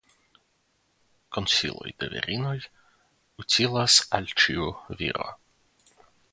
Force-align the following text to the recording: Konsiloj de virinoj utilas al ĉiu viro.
Konsiloj 1.37 1.91
de 2.03 2.09
virinoj 2.15 2.55
utilas 3.45 4.01
al 4.21 4.33
ĉiu 4.45 4.75
viro. 5.03 5.31